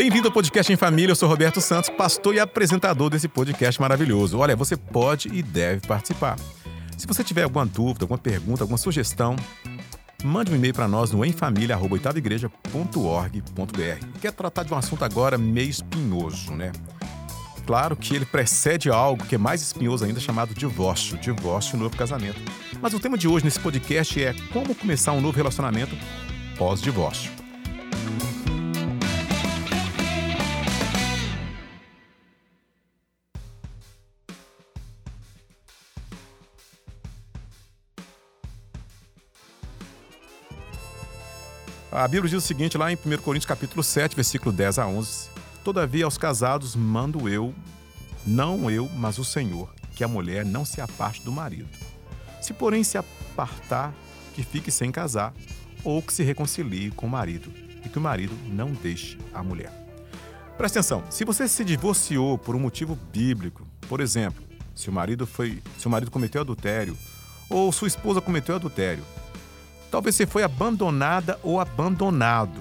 Bem-vindo 0.00 0.28
ao 0.28 0.32
podcast 0.32 0.72
em 0.72 0.76
família. 0.76 1.12
Eu 1.12 1.14
sou 1.14 1.28
Roberto 1.28 1.60
Santos, 1.60 1.90
pastor 1.90 2.34
e 2.34 2.40
apresentador 2.40 3.10
desse 3.10 3.28
podcast 3.28 3.78
maravilhoso. 3.78 4.38
Olha, 4.38 4.56
você 4.56 4.74
pode 4.74 5.28
e 5.28 5.42
deve 5.42 5.86
participar. 5.86 6.38
Se 6.96 7.06
você 7.06 7.22
tiver 7.22 7.42
alguma 7.42 7.66
dúvida, 7.66 8.04
alguma 8.04 8.16
pergunta, 8.16 8.62
alguma 8.62 8.78
sugestão, 8.78 9.36
mande 10.24 10.50
um 10.50 10.56
e-mail 10.56 10.72
para 10.72 10.88
nós 10.88 11.12
no 11.12 11.22
emfamilia@oitavaigreja.org.br. 11.22 14.18
Quer 14.22 14.32
tratar 14.32 14.62
de 14.62 14.72
um 14.72 14.76
assunto 14.78 15.04
agora 15.04 15.36
meio 15.36 15.68
espinhoso, 15.68 16.54
né? 16.54 16.72
Claro 17.66 17.94
que 17.94 18.16
ele 18.16 18.24
precede 18.24 18.88
algo 18.88 19.26
que 19.26 19.34
é 19.34 19.38
mais 19.38 19.60
espinhoso 19.60 20.06
ainda, 20.06 20.18
chamado 20.18 20.54
divórcio. 20.54 21.18
Divórcio 21.18 21.76
e 21.76 21.78
novo 21.78 21.94
casamento. 21.94 22.40
Mas 22.80 22.94
o 22.94 23.00
tema 23.00 23.18
de 23.18 23.28
hoje 23.28 23.44
nesse 23.44 23.60
podcast 23.60 24.24
é 24.24 24.34
como 24.50 24.74
começar 24.74 25.12
um 25.12 25.20
novo 25.20 25.36
relacionamento 25.36 25.94
pós-divórcio. 26.56 27.49
A 41.92 42.06
Bíblia 42.06 42.30
diz 42.30 42.44
o 42.44 42.46
seguinte 42.46 42.78
lá 42.78 42.92
em 42.92 42.94
1 42.94 43.18
Coríntios 43.20 43.48
capítulo 43.48 43.82
7, 43.82 44.14
versículo 44.14 44.52
10 44.52 44.78
a 44.78 44.86
11. 44.86 45.28
Todavia 45.64 46.04
aos 46.04 46.16
casados 46.16 46.76
mando 46.76 47.28
eu, 47.28 47.52
não 48.24 48.70
eu, 48.70 48.88
mas 48.94 49.18
o 49.18 49.24
Senhor, 49.24 49.74
que 49.96 50.04
a 50.04 50.08
mulher 50.08 50.44
não 50.44 50.64
se 50.64 50.80
aparte 50.80 51.20
do 51.22 51.32
marido. 51.32 51.68
Se 52.40 52.52
porém 52.52 52.84
se 52.84 52.96
apartar, 52.96 53.92
que 54.36 54.44
fique 54.44 54.70
sem 54.70 54.92
casar, 54.92 55.34
ou 55.82 56.00
que 56.00 56.12
se 56.12 56.22
reconcilie 56.22 56.92
com 56.92 57.06
o 57.06 57.10
marido, 57.10 57.52
e 57.84 57.88
que 57.88 57.98
o 57.98 58.00
marido 58.00 58.38
não 58.46 58.72
deixe 58.72 59.18
a 59.34 59.42
mulher. 59.42 59.72
Presta 60.56 60.78
atenção, 60.78 61.02
se 61.10 61.24
você 61.24 61.48
se 61.48 61.64
divorciou 61.64 62.38
por 62.38 62.54
um 62.54 62.60
motivo 62.60 62.96
bíblico, 63.12 63.66
por 63.88 64.00
exemplo, 64.00 64.44
se 64.76 64.88
o 64.88 64.92
marido 64.92 65.26
foi, 65.26 65.60
se 65.76 65.88
o 65.88 65.90
marido 65.90 66.12
cometeu 66.12 66.42
adultério, 66.42 66.96
ou 67.48 67.72
sua 67.72 67.88
esposa 67.88 68.20
cometeu 68.20 68.54
adultério, 68.54 69.02
Talvez 69.90 70.14
você 70.14 70.26
foi 70.26 70.42
abandonada 70.42 71.38
ou 71.42 71.58
abandonado. 71.58 72.60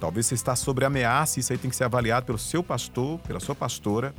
Talvez 0.00 0.26
você 0.26 0.34
está 0.34 0.56
sob 0.56 0.84
ameaça, 0.84 1.40
isso 1.40 1.52
aí 1.52 1.58
tem 1.58 1.70
que 1.70 1.76
ser 1.76 1.84
avaliado 1.84 2.26
pelo 2.26 2.38
seu 2.38 2.62
pastor, 2.62 3.18
pela 3.20 3.40
sua 3.40 3.54
pastora. 3.54 4.14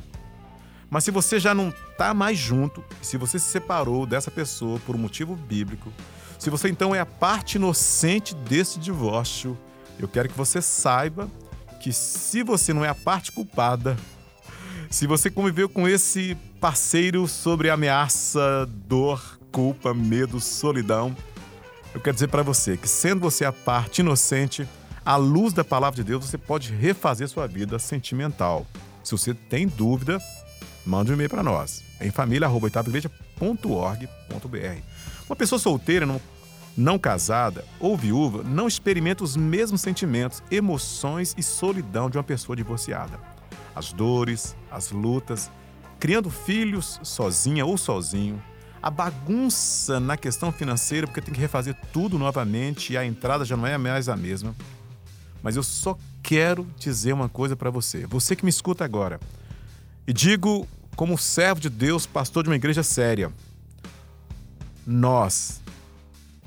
Mas 0.90 1.04
se 1.04 1.10
você 1.10 1.38
já 1.38 1.54
não 1.54 1.68
está 1.68 2.14
mais 2.14 2.38
junto, 2.38 2.82
se 3.02 3.16
você 3.16 3.38
se 3.38 3.46
separou 3.46 4.06
dessa 4.06 4.30
pessoa 4.30 4.78
por 4.80 4.94
um 4.94 4.98
motivo 4.98 5.36
bíblico, 5.36 5.92
se 6.38 6.50
você 6.50 6.68
então 6.68 6.94
é 6.94 7.00
a 7.00 7.06
parte 7.06 7.56
inocente 7.56 8.34
desse 8.34 8.78
divórcio, 8.78 9.58
eu 9.98 10.08
quero 10.08 10.28
que 10.28 10.38
você 10.38 10.62
saiba 10.62 11.28
que 11.80 11.92
se 11.92 12.42
você 12.42 12.72
não 12.72 12.84
é 12.84 12.88
a 12.88 12.94
parte 12.94 13.32
culpada, 13.32 13.96
se 14.90 15.06
você 15.06 15.30
conviveu 15.30 15.68
com 15.68 15.86
esse 15.86 16.36
parceiro 16.60 17.28
sobre 17.28 17.68
ameaça, 17.68 18.66
dor, 18.66 19.38
culpa, 19.52 19.92
medo, 19.92 20.40
solidão, 20.40 21.14
eu 21.98 22.02
quero 22.02 22.14
dizer 22.14 22.28
para 22.28 22.44
você 22.44 22.76
que, 22.76 22.88
sendo 22.88 23.20
você 23.20 23.44
a 23.44 23.52
parte 23.52 24.02
inocente, 24.02 24.68
à 25.04 25.16
luz 25.16 25.52
da 25.52 25.64
palavra 25.64 25.96
de 25.96 26.04
Deus, 26.04 26.24
você 26.24 26.38
pode 26.38 26.72
refazer 26.72 27.28
sua 27.28 27.48
vida 27.48 27.76
sentimental. 27.76 28.64
Se 29.02 29.10
você 29.10 29.34
tem 29.34 29.66
dúvida, 29.66 30.20
mande 30.86 31.10
um 31.10 31.14
e-mail 31.14 31.28
para 31.28 31.42
nós, 31.42 31.82
em 32.00 32.12
família.org.br. 32.12 32.78
Uma 35.28 35.36
pessoa 35.36 35.58
solteira, 35.58 36.06
não, 36.06 36.20
não 36.76 37.00
casada 37.00 37.64
ou 37.80 37.96
viúva 37.96 38.44
não 38.44 38.68
experimenta 38.68 39.24
os 39.24 39.36
mesmos 39.36 39.80
sentimentos, 39.80 40.40
emoções 40.52 41.34
e 41.36 41.42
solidão 41.42 42.08
de 42.08 42.16
uma 42.16 42.22
pessoa 42.22 42.54
divorciada. 42.54 43.18
As 43.74 43.92
dores, 43.92 44.56
as 44.70 44.92
lutas, 44.92 45.50
criando 45.98 46.30
filhos 46.30 47.00
sozinha 47.02 47.66
ou 47.66 47.76
sozinho, 47.76 48.40
a 48.82 48.90
bagunça 48.90 49.98
na 49.98 50.16
questão 50.16 50.52
financeira, 50.52 51.06
porque 51.06 51.20
tem 51.20 51.34
que 51.34 51.40
refazer 51.40 51.76
tudo 51.92 52.18
novamente 52.18 52.92
e 52.92 52.96
a 52.96 53.04
entrada 53.04 53.44
já 53.44 53.56
não 53.56 53.66
é 53.66 53.76
mais 53.76 54.08
a 54.08 54.16
mesma. 54.16 54.54
Mas 55.42 55.56
eu 55.56 55.62
só 55.62 55.96
quero 56.22 56.66
dizer 56.78 57.12
uma 57.12 57.28
coisa 57.28 57.56
para 57.56 57.70
você, 57.70 58.06
você 58.06 58.34
que 58.34 58.44
me 58.44 58.50
escuta 58.50 58.84
agora, 58.84 59.20
e 60.06 60.12
digo 60.12 60.66
como 60.96 61.16
servo 61.16 61.60
de 61.60 61.70
Deus, 61.70 62.06
pastor 62.06 62.42
de 62.42 62.48
uma 62.48 62.56
igreja 62.56 62.82
séria: 62.82 63.32
nós, 64.86 65.60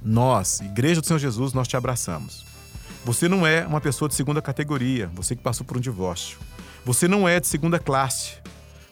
nós, 0.04 0.60
Igreja 0.62 1.00
do 1.00 1.08
Senhor 1.08 1.20
Jesus, 1.20 1.54
nós 1.54 1.68
te 1.68 1.78
abraçamos. 1.78 2.46
Você 3.06 3.28
não 3.28 3.48
é 3.48 3.66
uma 3.66 3.82
pessoa 3.82 4.08
de 4.08 4.16
segunda 4.16 4.42
categoria, 4.42 5.10
você 5.14 5.36
que 5.36 5.42
passou 5.42 5.66
por 5.66 5.78
um 5.78 5.80
divórcio. 5.80 6.38
Você 6.86 7.08
não 7.08 7.28
é 7.28 7.40
de 7.40 7.48
segunda 7.48 7.80
classe. 7.80 8.34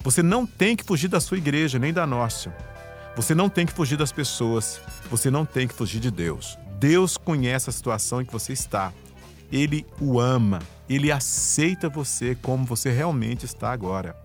Você 0.02 0.24
não 0.24 0.46
tem 0.46 0.76
que 0.76 0.84
fugir 0.84 1.08
da 1.08 1.20
sua 1.20 1.38
igreja, 1.38 1.78
nem 1.78 1.92
da 1.92 2.08
nossa. 2.08 2.56
Você 3.20 3.36
não 3.36 3.50
tem 3.50 3.66
que 3.66 3.74
fugir 3.74 3.98
das 3.98 4.14
pessoas, 4.14 4.80
você 5.12 5.30
não 5.30 5.46
tem 5.46 5.68
que 5.68 5.74
fugir 5.74 6.00
de 6.00 6.10
Deus. 6.10 6.58
Deus 6.80 7.18
conhece 7.18 7.70
a 7.70 7.74
situação 7.74 8.22
em 8.22 8.26
que 8.26 8.32
você 8.32 8.54
está. 8.54 8.94
Ele 9.52 9.86
o 10.00 10.22
ama, 10.22 10.60
ele 10.88 11.12
aceita 11.12 11.90
você 11.90 12.34
como 12.42 12.64
você 12.64 12.90
realmente 12.90 13.46
está 13.46 13.74
agora. 13.74 14.16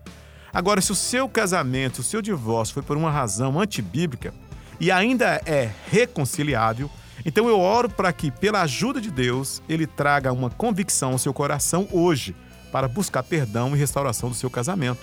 Agora, 0.53 0.79
se 0.79 0.93
o 0.93 0.95
seu 0.95 1.27
casamento, 1.27 1.99
o 1.99 2.03
seu 2.03 2.21
divórcio 2.21 2.73
foi 2.73 2.83
por 2.83 2.95
uma 2.95 3.11
razão 3.11 3.59
antibíblica 3.59 4.33
e 4.79 4.89
ainda 4.89 5.41
é 5.45 5.69
reconciliável, 5.91 6.89
então 7.25 7.49
eu 7.49 7.59
oro 7.59 7.89
para 7.89 8.13
que, 8.13 8.31
pela 8.31 8.61
ajuda 8.61 9.01
de 9.01 9.11
Deus, 9.11 9.61
ele 9.67 9.85
traga 9.85 10.31
uma 10.31 10.49
convicção 10.49 11.11
ao 11.11 11.19
seu 11.19 11.33
coração 11.33 11.85
hoje 11.91 12.33
para 12.71 12.87
buscar 12.87 13.23
perdão 13.23 13.75
e 13.75 13.77
restauração 13.77 14.29
do 14.29 14.35
seu 14.35 14.49
casamento. 14.49 15.01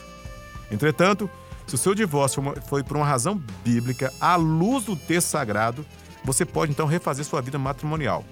Entretanto, 0.70 1.28
se 1.66 1.74
o 1.74 1.78
seu 1.78 1.94
divórcio 1.94 2.42
foi 2.68 2.82
por 2.82 2.96
uma 2.96 3.06
razão 3.06 3.40
bíblica, 3.64 4.12
à 4.20 4.36
luz 4.36 4.84
do 4.84 4.96
texto 4.96 5.28
sagrado, 5.28 5.84
você 6.24 6.44
pode 6.44 6.72
então 6.72 6.86
refazer 6.86 7.24
sua 7.24 7.40
vida 7.40 7.58
matrimonial. 7.58 8.24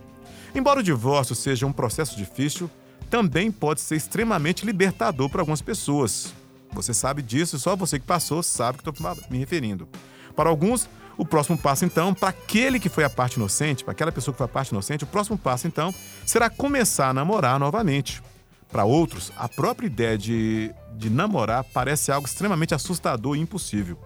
Embora 0.54 0.80
o 0.80 0.82
divórcio 0.82 1.34
seja 1.34 1.66
um 1.66 1.72
processo 1.72 2.16
difícil, 2.16 2.70
também 3.08 3.50
pode 3.50 3.80
ser 3.80 3.96
extremamente 3.96 4.64
libertador 4.64 5.28
para 5.28 5.42
algumas 5.42 5.62
pessoas. 5.62 6.32
Você 6.72 6.94
sabe 6.94 7.22
disso, 7.22 7.58
só 7.58 7.74
você 7.74 7.98
que 7.98 8.06
passou 8.06 8.42
sabe 8.42 8.78
que 8.78 8.88
estou 8.88 9.16
me 9.28 9.38
referindo. 9.38 9.88
Para 10.36 10.48
alguns, 10.48 10.88
o 11.16 11.24
próximo 11.24 11.58
passo, 11.58 11.84
então, 11.84 12.14
para 12.14 12.30
aquele 12.30 12.78
que 12.78 12.88
foi 12.88 13.04
a 13.04 13.10
parte 13.10 13.34
inocente, 13.34 13.84
para 13.84 13.92
aquela 13.92 14.12
pessoa 14.12 14.32
que 14.32 14.38
foi 14.38 14.44
a 14.46 14.48
parte 14.48 14.70
inocente, 14.70 15.04
o 15.04 15.06
próximo 15.06 15.36
passo, 15.36 15.66
então, 15.66 15.94
será 16.24 16.48
começar 16.48 17.08
a 17.08 17.14
namorar 17.14 17.58
novamente. 17.58 18.22
Para 18.70 18.84
outros, 18.84 19.32
a 19.36 19.48
própria 19.48 19.86
ideia 19.86 20.16
de, 20.16 20.72
de 20.94 21.10
namorar 21.10 21.64
parece 21.64 22.12
algo 22.12 22.26
extremamente 22.26 22.74
assustador 22.74 23.36
e 23.36 23.40
impossível. 23.40 23.98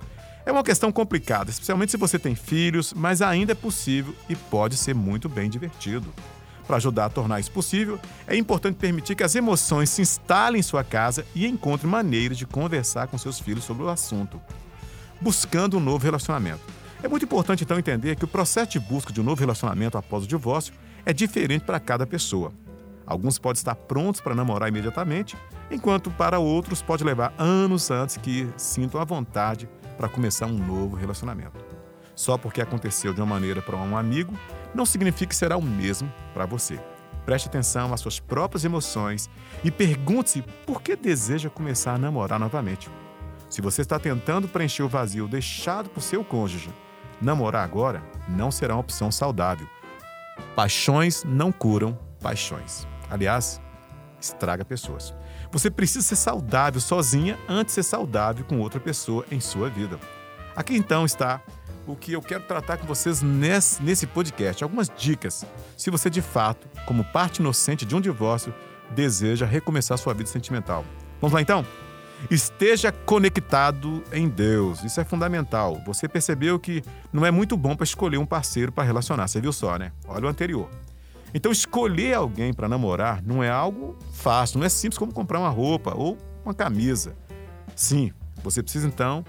É 0.47 0.53
uma 0.53 0.63
questão 0.63 0.93
complicada, 0.93 1.51
especialmente 1.51 1.91
se 1.91 1.97
você 1.97 2.19
tem 2.19 2.35
filhos, 2.35 2.93
mas 2.95 3.23
ainda 3.23 3.53
é 3.53 3.55
possível 3.55 4.15
e 4.29 4.37
pode 4.37 4.77
ser 4.77 4.95
muito 4.95 5.29
bem 5.29 5.49
divertido. 5.49 6.13
Para 6.67 6.77
ajudar 6.77 7.07
a 7.07 7.11
tornar 7.11 7.41
isso 7.41 7.51
possível, 7.51 7.99
é 8.27 8.37
importante 8.37 8.77
permitir 8.77 9.15
que 9.15 9.23
as 9.23 9.35
emoções 9.35 9.91
se 9.91 10.01
instalem 10.01 10.61
em 10.61 10.63
sua 10.63 10.83
casa 10.83 11.27
e 11.35 11.47
encontre 11.47 11.87
maneiras 11.87 12.39
de 12.39 12.47
conversar 12.47 13.07
com 13.07 13.19
seus 13.19 13.39
filhos 13.39 13.65
sobre 13.65 13.85
o 13.85 13.89
assunto, 13.89 14.41
buscando 15.21 15.77
um 15.77 15.81
novo 15.81 16.05
relacionamento. 16.05 16.61
É 17.03 17.09
muito 17.09 17.25
importante 17.25 17.65
então 17.65 17.79
entender 17.79 18.17
que 18.17 18.25
o 18.25 18.29
processo 18.29 18.73
de 18.73 18.81
busca 18.81 19.13
de 19.13 19.21
um 19.21 19.25
novo 19.25 19.41
relacionamento 19.41 19.99
após 19.99 20.25
o 20.25 20.27
divórcio 20.27 20.73
é 21.05 21.13
diferente 21.13 21.65
para 21.65 21.79
cada 21.79 22.07
pessoa. 22.07 22.51
Alguns 23.07 23.39
podem 23.39 23.59
estar 23.59 23.75
prontos 23.75 24.21
para 24.21 24.35
namorar 24.35 24.69
imediatamente, 24.69 25.37
enquanto 25.71 26.11
para 26.11 26.39
outros 26.39 26.83
pode 26.83 27.05
levar 27.05 27.35
anos 27.39 27.91
antes 27.91 28.17
que 28.17 28.49
sintam 28.57 29.01
a 29.01 29.05
vontade 29.05 29.69
para 29.97 30.09
começar 30.09 30.47
um 30.47 30.59
novo 30.59 30.97
relacionamento. 30.97 31.65
Só 32.15 32.39
porque 32.39 32.61
aconteceu 32.63 33.13
de 33.13 33.21
uma 33.21 33.27
maneira 33.27 33.61
para 33.61 33.77
um 33.77 33.97
amigo, 33.97 34.33
não 34.75 34.87
significa 34.87 35.31
que 35.31 35.37
será 35.37 35.57
o 35.57 35.63
mesmo 35.63 36.13
para 36.33 36.47
você. 36.47 36.79
Preste 37.25 37.49
atenção 37.49 37.93
às 37.93 38.01
suas 38.01 38.21
próprias 38.21 38.65
emoções 38.65 39.31
e 39.63 39.71
pergunte-se 39.71 40.43
por 40.67 40.83
que 40.83 40.95
deseja 40.95 41.49
começar 41.51 41.95
a 41.95 41.99
namorar 41.99 42.39
novamente. 42.39 42.91
Se 43.49 43.61
você 43.61 43.83
está 43.83 43.99
tentando 43.99 44.49
preencher 44.49 44.83
o 44.83 44.89
vazio 44.89 45.27
deixado 45.27 45.89
por 45.89 46.03
seu 46.03 46.25
cônjuge, 46.25 46.71
namorar 47.21 47.65
agora 47.65 48.03
não 48.29 48.51
será 48.51 48.75
uma 48.75 48.81
opção 48.81 49.11
saudável. 49.11 49.67
Paixões 50.55 51.25
não 51.25 51.51
curam 51.51 51.99
paixões. 52.21 52.87
Aliás, 53.11 53.61
estraga 54.21 54.65
pessoas. 54.65 55.15
Você 55.53 55.71
precisa 55.71 56.05
ser 56.05 56.17
saudável 56.17 56.81
sozinha 56.81 57.39
antes 57.49 57.75
de 57.75 57.83
ser 57.83 57.89
saudável 57.89 58.45
com 58.45 58.59
outra 58.61 58.81
pessoa 58.81 59.25
em 59.31 59.41
sua 59.41 59.69
vida. 59.69 59.99
Aqui 60.57 60.77
então 60.77 61.05
está 61.05 61.41
o 61.87 61.95
que 61.95 62.13
eu 62.13 62.23
quero 62.23 62.45
tratar 62.45 62.79
com 62.79 62.87
vocês 62.87 63.23
nesse, 63.23 63.83
nesse 63.83 64.07
podcast. 64.07 64.63
Algumas 64.63 64.91
dicas, 64.97 65.45
se 65.77 65.91
você 65.91 66.09
de 66.09 66.23
fato, 66.23 66.67
como 66.87 67.05
parte 67.05 67.39
inocente 67.39 67.85
de 67.85 67.95
um 67.95 68.01
divórcio, 68.01 68.55
deseja 68.95 69.47
recomeçar 69.47 69.99
sua 69.99 70.15
vida 70.15 70.29
sentimental. 70.29 70.85
Vamos 71.21 71.35
lá 71.35 71.41
então? 71.41 71.65
Esteja 72.31 72.91
conectado 72.91 74.03
em 74.13 74.29
Deus. 74.29 74.83
Isso 74.83 75.01
é 75.01 75.05
fundamental. 75.05 75.83
Você 75.85 76.09
percebeu 76.09 76.59
que 76.59 76.83
não 77.13 77.27
é 77.27 77.31
muito 77.31 77.57
bom 77.57 77.77
para 77.77 77.85
escolher 77.85 78.17
um 78.17 78.27
parceiro 78.27 78.73
para 78.73 78.85
relacionar. 78.85 79.29
Você 79.29 79.41
viu 79.41 79.53
só, 79.53 79.77
né? 79.77 79.93
Olha 80.07 80.25
o 80.25 80.29
anterior. 80.29 80.71
Então, 81.35 81.51
escolher 81.51 82.15
alguém 82.15 82.53
para 82.53 82.69
namorar 82.69 83.21
não 83.23 83.43
é 83.43 83.51
algo 83.51 83.99
fácil, 84.13 84.61
não 84.61 84.67
é 84.67 84.69
simples 84.69 84.97
como 84.97 85.13
comprar 85.13 85.41
uma 85.41 85.49
roupa 85.49 85.93
ou 85.95 86.17
uma 86.45 86.55
camisa. 86.55 87.17
Sim, 87.75 88.13
você 88.43 88.63
precisa 88.63 88.87
então 88.87 89.25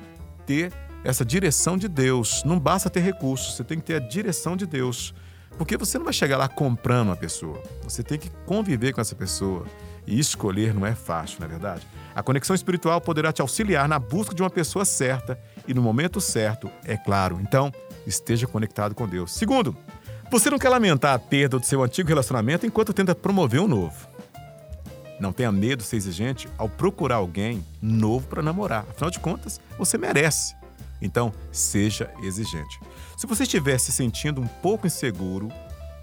ter 0.45 0.71
essa 1.03 1.25
direção 1.25 1.77
de 1.77 1.87
Deus. 1.87 2.43
Não 2.45 2.59
basta 2.59 2.89
ter 2.89 2.99
recursos, 2.99 3.55
você 3.55 3.63
tem 3.63 3.79
que 3.79 3.85
ter 3.85 3.95
a 3.95 3.99
direção 3.99 4.55
de 4.55 4.65
Deus. 4.65 5.13
Porque 5.57 5.77
você 5.77 5.97
não 5.97 6.05
vai 6.05 6.13
chegar 6.13 6.37
lá 6.37 6.47
comprando 6.47 7.07
uma 7.07 7.15
pessoa. 7.15 7.61
Você 7.83 8.03
tem 8.03 8.19
que 8.19 8.29
conviver 8.45 8.93
com 8.93 9.01
essa 9.01 9.15
pessoa. 9.15 9.65
E 10.07 10.19
escolher 10.19 10.73
não 10.73 10.85
é 10.85 10.93
fácil, 10.93 11.39
não 11.39 11.47
é 11.47 11.49
verdade? 11.49 11.87
A 12.13 12.21
conexão 12.21 12.55
espiritual 12.55 13.01
poderá 13.01 13.31
te 13.31 13.41
auxiliar 13.41 13.87
na 13.87 13.97
busca 13.97 14.35
de 14.35 14.43
uma 14.43 14.49
pessoa 14.51 14.85
certa 14.85 15.39
e 15.67 15.73
no 15.73 15.81
momento 15.81 16.21
certo, 16.21 16.69
é 16.83 16.95
claro. 16.95 17.39
Então, 17.41 17.71
esteja 18.05 18.45
conectado 18.45 18.93
com 18.93 19.07
Deus. 19.07 19.33
Segundo, 19.33 19.75
você 20.31 20.49
não 20.49 20.59
quer 20.59 20.69
lamentar 20.69 21.13
a 21.13 21.19
perda 21.19 21.59
do 21.59 21.65
seu 21.65 21.83
antigo 21.83 22.09
relacionamento 22.09 22.65
enquanto 22.65 22.93
tenta 22.93 23.15
promover 23.15 23.61
um 23.61 23.67
novo. 23.67 24.07
Não 25.19 25.31
tenha 25.31 25.51
medo 25.51 25.81
de 25.81 25.87
ser 25.87 25.95
exigente 25.95 26.47
ao 26.57 26.67
procurar 26.67 27.15
alguém 27.15 27.63
novo 27.81 28.27
para 28.27 28.41
namorar. 28.41 28.85
Afinal 28.89 29.09
de 29.09 29.19
contas, 29.19 29.61
você 29.77 29.97
merece. 29.97 30.55
Então, 31.01 31.31
seja 31.51 32.11
exigente. 32.21 32.79
Se 33.17 33.27
você 33.27 33.43
estiver 33.43 33.77
se 33.77 33.91
sentindo 33.91 34.41
um 34.41 34.47
pouco 34.47 34.87
inseguro 34.87 35.49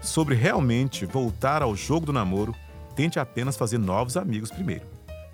sobre 0.01 0.35
realmente 0.35 1.05
voltar 1.05 1.61
ao 1.61 1.75
jogo 1.75 2.07
do 2.07 2.13
namoro, 2.13 2.55
tente 2.95 3.19
apenas 3.19 3.55
fazer 3.55 3.77
novos 3.77 4.17
amigos 4.17 4.49
primeiro. 4.49 4.85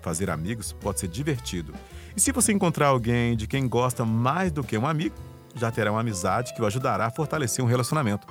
Fazer 0.02 0.30
amigos 0.30 0.72
pode 0.72 1.00
ser 1.00 1.08
divertido. 1.08 1.72
E 2.16 2.20
se 2.20 2.32
você 2.32 2.52
encontrar 2.52 2.88
alguém 2.88 3.36
de 3.36 3.46
quem 3.46 3.68
gosta 3.68 4.04
mais 4.04 4.50
do 4.50 4.64
que 4.64 4.76
um 4.76 4.86
amigo, 4.86 5.14
já 5.54 5.70
terá 5.70 5.90
uma 5.90 6.00
amizade 6.00 6.54
que 6.54 6.62
o 6.62 6.66
ajudará 6.66 7.06
a 7.06 7.10
fortalecer 7.10 7.64
um 7.64 7.68
relacionamento. 7.68 8.26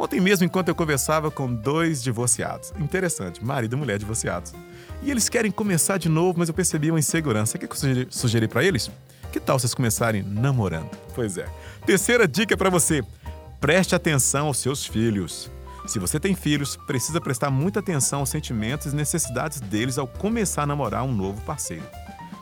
Ontem 0.00 0.18
mesmo, 0.18 0.46
enquanto 0.46 0.68
eu 0.68 0.74
conversava 0.74 1.30
com 1.30 1.54
dois 1.54 2.02
divorciados, 2.02 2.72
interessante, 2.78 3.44
marido 3.44 3.76
e 3.76 3.78
mulher 3.78 3.98
divorciados, 3.98 4.54
e 5.02 5.10
eles 5.10 5.28
querem 5.28 5.50
começar 5.50 5.98
de 5.98 6.08
novo, 6.08 6.38
mas 6.38 6.48
eu 6.48 6.54
percebi 6.54 6.90
uma 6.90 6.98
insegurança. 6.98 7.58
O 7.58 7.60
que 7.60 7.66
eu 7.66 7.76
sugeri, 7.76 8.06
sugeri 8.08 8.48
para 8.48 8.64
eles? 8.64 8.90
Que 9.30 9.38
tal 9.38 9.58
vocês 9.58 9.74
começarem 9.74 10.22
namorando? 10.22 10.88
Pois 11.14 11.36
é. 11.36 11.46
Terceira 11.84 12.26
dica 12.26 12.56
para 12.56 12.70
você: 12.70 13.04
preste 13.60 13.94
atenção 13.94 14.46
aos 14.46 14.56
seus 14.56 14.86
filhos. 14.86 15.50
Se 15.86 15.98
você 15.98 16.18
tem 16.18 16.34
filhos, 16.34 16.76
precisa 16.76 17.20
prestar 17.20 17.50
muita 17.50 17.80
atenção 17.80 18.20
aos 18.20 18.30
sentimentos 18.30 18.94
e 18.94 18.96
necessidades 18.96 19.60
deles 19.60 19.98
ao 19.98 20.06
começar 20.06 20.62
a 20.62 20.66
namorar 20.66 21.04
um 21.04 21.12
novo 21.12 21.42
parceiro. 21.42 21.84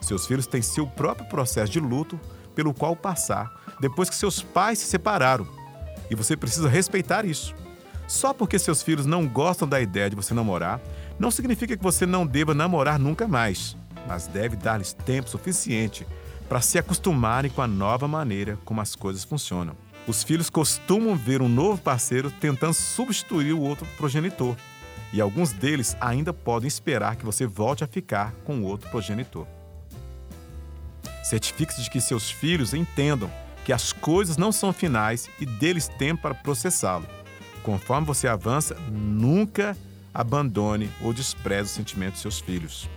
Seus 0.00 0.28
filhos 0.28 0.46
têm 0.46 0.62
seu 0.62 0.86
próprio 0.86 1.28
processo 1.28 1.72
de 1.72 1.80
luto 1.80 2.20
pelo 2.54 2.72
qual 2.72 2.94
passar 2.94 3.50
depois 3.80 4.08
que 4.08 4.14
seus 4.14 4.40
pais 4.40 4.78
se 4.78 4.86
separaram. 4.86 5.57
E 6.10 6.14
você 6.14 6.36
precisa 6.36 6.68
respeitar 6.68 7.24
isso. 7.24 7.54
Só 8.06 8.32
porque 8.32 8.58
seus 8.58 8.82
filhos 8.82 9.04
não 9.04 9.26
gostam 9.26 9.68
da 9.68 9.80
ideia 9.80 10.08
de 10.08 10.16
você 10.16 10.32
namorar, 10.32 10.80
não 11.18 11.30
significa 11.30 11.76
que 11.76 11.82
você 11.82 12.06
não 12.06 12.26
deva 12.26 12.54
namorar 12.54 12.98
nunca 12.98 13.28
mais, 13.28 13.76
mas 14.06 14.26
deve 14.26 14.56
dar-lhes 14.56 14.94
tempo 14.94 15.28
suficiente 15.28 16.06
para 16.48 16.62
se 16.62 16.78
acostumarem 16.78 17.50
com 17.50 17.60
a 17.60 17.66
nova 17.66 18.08
maneira 18.08 18.58
como 18.64 18.80
as 18.80 18.94
coisas 18.94 19.24
funcionam. 19.24 19.76
Os 20.06 20.22
filhos 20.22 20.48
costumam 20.48 21.14
ver 21.14 21.42
um 21.42 21.48
novo 21.48 21.82
parceiro 21.82 22.30
tentando 22.30 22.72
substituir 22.72 23.52
o 23.52 23.60
outro 23.60 23.86
progenitor, 23.98 24.56
e 25.12 25.20
alguns 25.20 25.52
deles 25.52 25.94
ainda 26.00 26.32
podem 26.32 26.66
esperar 26.66 27.16
que 27.16 27.26
você 27.26 27.46
volte 27.46 27.84
a 27.84 27.86
ficar 27.86 28.32
com 28.44 28.60
o 28.60 28.64
outro 28.64 28.88
progenitor. 28.88 29.46
Certifique-se 31.22 31.82
de 31.82 31.90
que 31.90 32.00
seus 32.00 32.30
filhos 32.30 32.72
entendam 32.72 33.30
que 33.68 33.72
as 33.74 33.92
coisas 33.92 34.38
não 34.38 34.50
são 34.50 34.72
finais 34.72 35.28
e 35.38 35.44
deles 35.44 35.88
tempo 35.88 36.22
para 36.22 36.34
processá-lo. 36.34 37.06
Conforme 37.62 38.06
você 38.06 38.26
avança, 38.26 38.74
nunca 38.90 39.76
abandone 40.14 40.90
ou 41.02 41.12
despreze 41.12 41.64
os 41.64 41.70
sentimentos 41.72 42.14
de 42.14 42.22
seus 42.22 42.40
filhos. 42.40 42.88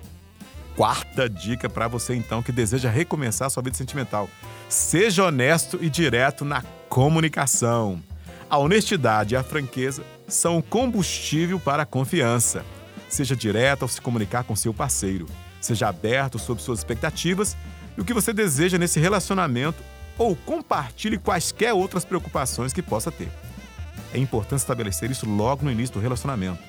Quarta 0.74 1.30
dica 1.30 1.70
para 1.70 1.90
você 1.90 2.16
então 2.16 2.42
que 2.42 2.54
deseja 2.54 2.90
recomeçar 2.90 3.50
sua 3.50 3.62
vida 3.62 3.76
sentimental: 3.76 4.30
seja 4.70 5.26
honesto 5.26 5.78
e 5.82 5.90
direto 5.90 6.46
na 6.46 6.62
comunicação. 6.88 8.02
A 8.50 8.58
honestidade 8.58 9.34
e 9.34 9.38
a 9.38 9.44
franqueza 9.44 10.06
são 10.26 10.58
o 10.58 10.64
combustível 10.64 11.60
para 11.60 11.84
a 11.84 11.86
confiança. 11.86 12.64
Seja 13.10 13.36
direto 13.36 13.82
ao 13.82 13.90
se 13.90 14.00
comunicar 14.00 14.46
com 14.46 14.56
seu 14.56 14.74
parceiro. 14.74 15.26
Seja 15.60 15.90
aberto 15.90 16.40
sobre 16.40 16.64
suas 16.64 16.80
expectativas 16.80 17.58
e 17.98 18.00
o 18.00 18.06
que 18.06 18.14
você 18.14 18.32
deseja 18.32 18.78
nesse 18.78 19.02
relacionamento 19.02 19.91
ou 20.18 20.36
compartilhe 20.36 21.18
quaisquer 21.18 21.74
outras 21.74 22.06
preocupações 22.06 22.74
que 22.74 22.82
possa 22.82 23.12
ter. 23.12 23.30
É 24.14 24.18
importante 24.18 24.60
estabelecer 24.60 25.10
isso 25.10 25.28
logo 25.30 25.64
no 25.64 25.72
início 25.72 25.94
do 25.94 26.02
relacionamento, 26.02 26.62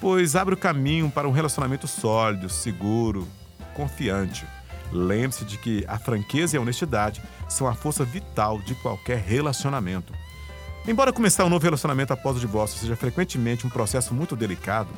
pois 0.00 0.36
abre 0.36 0.54
o 0.54 0.58
caminho 0.58 1.10
para 1.10 1.28
um 1.28 1.32
relacionamento 1.32 1.88
sólido, 1.88 2.48
seguro, 2.48 3.26
confiante. 3.74 4.46
Lembre-se 4.92 5.44
de 5.44 5.58
que 5.58 5.84
a 5.88 5.98
franqueza 5.98 6.54
e 6.54 6.58
a 6.58 6.60
honestidade 6.60 7.22
são 7.48 7.66
a 7.66 7.74
força 7.74 8.04
vital 8.04 8.60
de 8.60 8.74
qualquer 8.76 9.18
relacionamento. 9.18 10.12
Embora 10.86 11.12
começar 11.12 11.44
um 11.44 11.48
novo 11.48 11.64
relacionamento 11.64 12.12
após 12.12 12.36
o 12.36 12.40
divórcio 12.40 12.78
seja 12.78 12.94
frequentemente 12.94 13.66
um 13.66 13.70
processo 13.70 14.12
muito 14.12 14.36
delicado, 14.36 14.90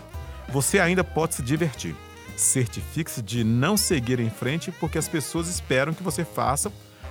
você 0.48 0.80
ainda 0.80 1.04
pode 1.04 1.36
se 1.36 1.42
divertir. 1.42 1.94
Certifique-se 2.36 3.22
de 3.22 3.44
não 3.44 3.76
seguir 3.76 4.18
em 4.18 4.28
frente 4.28 4.72
porque 4.72 4.98
as 4.98 5.08
pessoas 5.08 5.48
esperam 5.48 5.94
que 5.94 6.02
você 6.02 6.24
faça 6.24 6.70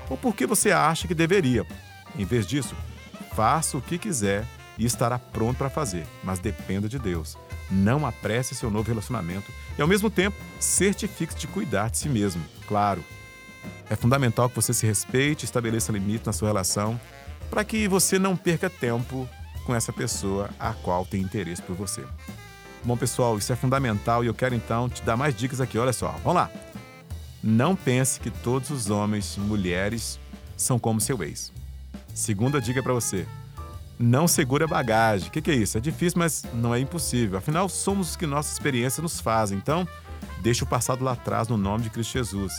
ou 0.09 0.17
porque 0.17 0.45
você 0.45 0.71
acha 0.71 1.07
que 1.07 1.13
deveria. 1.13 1.65
Em 2.17 2.25
vez 2.25 2.45
disso, 2.45 2.75
faça 3.35 3.77
o 3.77 3.81
que 3.81 3.97
quiser 3.97 4.45
e 4.77 4.85
estará 4.85 5.17
pronto 5.17 5.57
para 5.57 5.69
fazer, 5.69 6.05
mas 6.23 6.39
dependa 6.39 6.87
de 6.87 6.99
Deus. 6.99 7.37
Não 7.69 8.05
apresse 8.05 8.53
seu 8.55 8.69
novo 8.69 8.87
relacionamento 8.87 9.51
e, 9.77 9.81
ao 9.81 9.87
mesmo 9.87 10.09
tempo, 10.09 10.37
certifique-se 10.59 11.39
de 11.39 11.47
cuidar 11.47 11.89
de 11.89 11.97
si 11.97 12.09
mesmo. 12.09 12.43
Claro, 12.67 13.03
é 13.89 13.95
fundamental 13.95 14.49
que 14.49 14.55
você 14.55 14.73
se 14.73 14.85
respeite 14.85 15.43
e 15.43 15.45
estabeleça 15.45 15.91
limite 15.91 16.25
na 16.25 16.33
sua 16.33 16.49
relação 16.49 16.99
para 17.49 17.63
que 17.63 17.87
você 17.87 18.19
não 18.19 18.35
perca 18.35 18.69
tempo 18.69 19.27
com 19.65 19.73
essa 19.73 19.91
pessoa 19.91 20.49
a 20.59 20.73
qual 20.73 21.05
tem 21.05 21.21
interesse 21.21 21.61
por 21.61 21.75
você. 21.75 22.03
Bom, 22.83 22.95
pessoal, 22.95 23.37
isso 23.37 23.51
é 23.51 23.55
fundamental 23.55 24.23
e 24.23 24.27
eu 24.27 24.33
quero 24.33 24.53
então 24.53 24.87
te 24.87 25.01
dar 25.01 25.17
mais 25.17 25.35
dicas 25.35 25.59
aqui. 25.59 25.77
Olha 25.77 25.93
só, 25.93 26.09
vamos 26.23 26.35
lá. 26.35 26.51
Não 27.47 27.75
pense 27.75 28.19
que 28.19 28.31
todos 28.31 28.71
os 28.71 28.89
homens, 28.89 29.37
mulheres, 29.37 30.19
são 30.57 30.79
como 30.79 30.99
seu 30.99 31.21
ex. 31.21 31.53
Segunda 32.11 32.59
dica 32.59 32.81
para 32.81 32.91
você: 32.91 33.27
não 33.99 34.27
segura 34.27 34.65
bagagem. 34.65 35.27
O 35.27 35.31
que, 35.31 35.43
que, 35.43 35.51
é 35.51 35.53
isso? 35.53 35.77
É 35.77 35.79
difícil, 35.79 36.17
mas 36.17 36.43
não 36.55 36.73
é 36.73 36.79
impossível. 36.79 37.37
Afinal, 37.37 37.69
somos 37.69 38.09
os 38.09 38.15
que 38.15 38.25
nossa 38.25 38.51
experiência 38.51 38.99
nos 38.99 39.19
faz. 39.19 39.51
Então, 39.51 39.87
deixe 40.41 40.63
o 40.63 40.67
passado 40.67 41.03
lá 41.03 41.11
atrás 41.11 41.47
no 41.47 41.55
nome 41.55 41.83
de 41.83 41.91
Cristo 41.91 42.13
Jesus. 42.13 42.51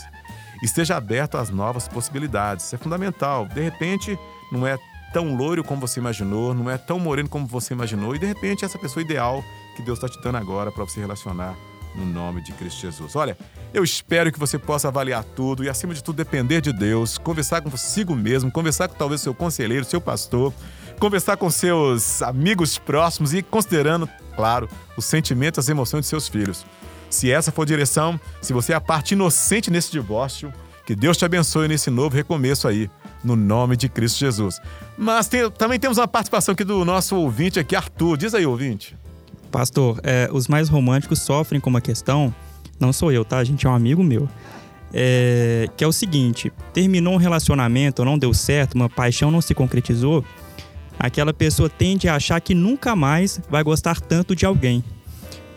Esteja 0.63 0.95
aberto 0.95 1.37
às 1.37 1.49
novas 1.49 1.85
possibilidades. 1.89 2.67
Isso 2.67 2.75
é 2.75 2.77
fundamental. 2.77 3.45
De 3.45 3.59
repente, 3.59 4.17
não 4.53 4.65
é 4.65 4.79
tão 5.11 5.35
loiro 5.35 5.65
como 5.65 5.81
você 5.81 5.99
imaginou, 5.99 6.53
não 6.53 6.69
é 6.69 6.77
tão 6.77 6.97
moreno 6.97 7.27
como 7.27 7.45
você 7.45 7.73
imaginou, 7.73 8.15
e 8.15 8.19
de 8.19 8.25
repente 8.25 8.63
essa 8.63 8.79
pessoa 8.79 9.03
ideal 9.03 9.43
que 9.75 9.81
Deus 9.81 9.97
está 10.01 10.07
te 10.07 10.21
dando 10.23 10.37
agora 10.37 10.71
para 10.71 10.85
você 10.85 11.01
relacionar 11.01 11.57
no 11.97 12.05
nome 12.05 12.41
de 12.41 12.53
Cristo 12.53 12.81
Jesus. 12.81 13.15
Olha, 13.15 13.37
eu 13.77 13.83
espero 13.83 14.31
que 14.31 14.39
você 14.39 14.57
possa 14.57 14.87
avaliar 14.87 15.23
tudo 15.23 15.63
e, 15.63 15.69
acima 15.69 15.93
de 15.93 16.03
tudo, 16.03 16.15
depender 16.15 16.61
de 16.61 16.73
Deus, 16.73 17.17
conversar 17.17 17.61
consigo 17.61 18.15
mesmo, 18.15 18.51
conversar 18.51 18.87
com 18.87 18.95
talvez 18.95 19.21
seu 19.21 19.33
conselheiro, 19.33 19.85
seu 19.85 20.01
pastor, 20.01 20.53
conversar 20.99 21.37
com 21.37 21.49
seus 21.49 22.21
amigos 22.21 22.77
próximos 22.77 23.33
e 23.33 23.43
considerando, 23.43 24.09
claro, 24.35 24.67
os 24.97 25.05
sentimentos, 25.05 25.59
as 25.59 25.69
emoções 25.69 26.01
de 26.01 26.07
seus 26.07 26.27
filhos. 26.27 26.65
Se 27.09 27.31
essa 27.31 27.51
for 27.51 27.61
a 27.61 27.65
direção, 27.65 28.19
se 28.41 28.51
você 28.51 28.73
é 28.73 28.75
a 28.75 28.81
parte 28.81 29.13
inocente 29.13 29.69
nesse 29.69 29.91
divórcio, 29.91 30.51
que 30.85 30.95
Deus 30.95 31.17
te 31.17 31.25
abençoe 31.25 31.67
nesse 31.67 31.89
novo 31.89 32.15
recomeço 32.15 32.67
aí, 32.67 32.89
no 33.23 33.35
nome 33.35 33.75
de 33.77 33.89
Cristo 33.89 34.19
Jesus. 34.19 34.59
Mas 34.97 35.27
tem, 35.27 35.49
também 35.51 35.79
temos 35.79 35.97
uma 35.97 36.07
participação 36.07 36.53
aqui 36.53 36.63
do 36.63 36.83
nosso 36.83 37.15
ouvinte 37.15 37.59
aqui, 37.59 37.75
Arthur. 37.75 38.17
Diz 38.17 38.33
aí, 38.33 38.45
ouvinte. 38.45 38.97
Pastor, 39.51 39.99
é, 40.03 40.29
os 40.31 40.47
mais 40.47 40.69
românticos 40.69 41.19
sofrem 41.19 41.59
com 41.61 41.69
uma 41.69 41.81
questão, 41.81 42.33
não 42.79 42.93
sou 42.93 43.11
eu, 43.11 43.25
tá? 43.25 43.37
A 43.37 43.43
gente 43.43 43.65
é 43.65 43.69
um 43.69 43.73
amigo 43.73 44.03
meu. 44.03 44.27
É, 44.93 45.67
que 45.75 45.83
é 45.83 45.87
o 45.87 45.91
seguinte: 45.91 46.51
terminou 46.73 47.13
um 47.13 47.17
relacionamento, 47.17 48.03
não 48.05 48.17
deu 48.17 48.33
certo, 48.33 48.75
uma 48.75 48.89
paixão 48.89 49.29
não 49.29 49.41
se 49.41 49.53
concretizou, 49.53 50.23
aquela 50.97 51.33
pessoa 51.33 51.69
tende 51.69 52.07
a 52.07 52.15
achar 52.15 52.39
que 52.39 52.55
nunca 52.55 52.95
mais 52.95 53.41
vai 53.49 53.63
gostar 53.63 53.99
tanto 53.99 54.35
de 54.35 54.45
alguém. 54.45 54.83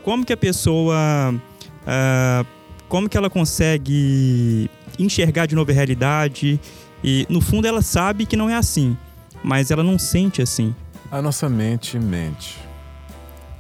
Como 0.03 0.25
que 0.25 0.33
a 0.33 0.37
pessoa. 0.37 1.35
Uh, 1.83 2.47
como 2.89 3.09
que 3.09 3.17
ela 3.17 3.31
consegue 3.31 4.69
enxergar 4.99 5.47
de 5.47 5.55
novo 5.55 5.71
a 5.71 5.75
realidade? 5.75 6.61
E 7.03 7.25
no 7.29 7.41
fundo 7.41 7.67
ela 7.67 7.83
sabe 7.83 8.27
que 8.27 8.37
não 8.37 8.51
é 8.51 8.55
assim, 8.55 8.97
mas 9.45 9.71
ela 9.71 9.83
não 9.83 9.99
sente 9.99 10.43
assim. 10.43 10.75
A 11.11 11.23
nossa 11.23 11.49
mente 11.49 11.99
mente. 11.99 12.59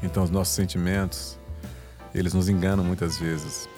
Então 0.02 0.22
os 0.22 0.30
nossos 0.30 0.54
sentimentos, 0.54 1.38
eles 2.14 2.34
nos 2.34 2.48
enganam 2.48 2.84
muitas 2.84 3.18
vezes. 3.18 3.68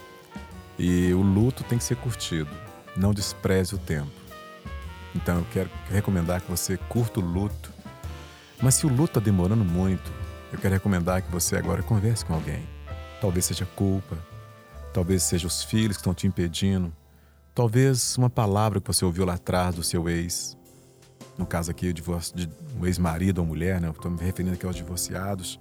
E 0.79 1.13
o 1.13 1.23
luto 1.23 1.63
tem 1.65 1.79
que 1.79 1.85
ser 1.85 1.97
curtido. 1.97 2.51
Não 2.97 3.13
despreze 3.13 3.75
o 3.75 3.79
tempo. 3.79 4.11
Então 5.15 5.39
eu 5.39 5.47
quero 5.53 5.71
recomendar 5.91 6.41
que 6.41 6.51
você 6.51 6.77
curta 6.77 7.21
o 7.21 7.23
luto 7.23 7.73
mas 8.63 8.77
se 8.77 8.87
o 8.87 8.89
luto 8.89 9.19
está 9.19 9.21
demorando 9.21 9.65
muito, 9.65 10.09
eu 10.53 10.59
quero 10.59 10.75
recomendar 10.75 11.21
que 11.21 11.31
você 11.33 11.57
agora 11.57 11.83
converse 11.83 12.25
com 12.25 12.33
alguém. 12.33 12.63
Talvez 13.21 13.45
seja 13.47 13.67
culpa, 13.67 14.17
talvez 14.95 15.25
seja 15.25 15.49
os 15.49 15.65
filhos 15.65 15.97
que 15.97 16.01
estão 16.01 16.15
te 16.15 16.29
impedindo, 16.29 16.93
talvez 17.53 18.17
uma 18.17 18.31
palavra 18.31 18.81
que 18.81 18.87
você 18.87 19.05
ouviu 19.05 19.25
lá 19.25 19.35
atrás 19.35 19.75
do 19.75 19.83
seu 19.83 20.09
ex. 20.09 20.57
No 21.37 21.45
caso 21.45 21.73
aqui, 21.73 21.93
divórcio 21.93 22.37
de 22.37 22.49
um 22.79 22.87
ex-marido 22.87 23.39
ou 23.39 23.47
mulher, 23.47 23.81
né? 23.81 23.91
Estou 23.91 24.13
me 24.13 24.23
referindo 24.23 24.55
aqui 24.55 24.65
aos 24.65 24.77
divorciados. 24.77 25.59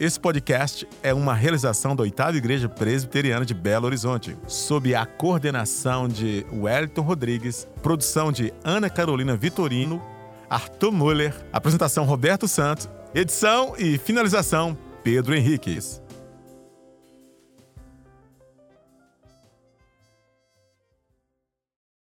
Esse 0.00 0.18
podcast 0.18 0.86
é 1.00 1.14
uma 1.14 1.32
realização 1.32 1.94
da 1.94 2.02
Oitava 2.02 2.36
Igreja 2.36 2.68
Presbiteriana 2.68 3.46
de 3.46 3.54
Belo 3.54 3.86
Horizonte, 3.86 4.36
sob 4.48 4.96
a 4.96 5.06
coordenação 5.06 6.08
de 6.08 6.44
Wellington 6.52 7.02
Rodrigues, 7.02 7.68
produção 7.84 8.32
de 8.32 8.52
Ana 8.64 8.90
Carolina 8.90 9.36
Vitorino, 9.36 10.02
Arthur 10.48 10.92
Muller, 10.92 11.34
apresentação 11.52 12.04
Roberto 12.04 12.46
Santos 12.46 12.88
Edição 13.16 13.74
e 13.78 13.96
finalização: 13.96 14.76
Pedro 15.02 15.34
Henriques. 15.34 16.02